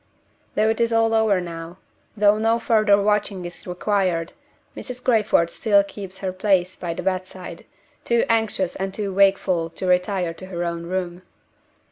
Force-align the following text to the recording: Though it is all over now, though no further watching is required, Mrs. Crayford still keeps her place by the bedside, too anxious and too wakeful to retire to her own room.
Though 0.55 0.69
it 0.71 0.81
is 0.81 0.91
all 0.91 1.13
over 1.13 1.39
now, 1.39 1.77
though 2.17 2.39
no 2.39 2.57
further 2.57 2.99
watching 2.99 3.45
is 3.45 3.67
required, 3.67 4.33
Mrs. 4.75 5.03
Crayford 5.03 5.51
still 5.51 5.83
keeps 5.83 6.17
her 6.25 6.33
place 6.33 6.75
by 6.75 6.95
the 6.95 7.03
bedside, 7.03 7.67
too 8.03 8.25
anxious 8.27 8.75
and 8.75 8.95
too 8.95 9.13
wakeful 9.13 9.69
to 9.69 9.85
retire 9.85 10.33
to 10.33 10.47
her 10.47 10.63
own 10.65 10.87
room. 10.87 11.21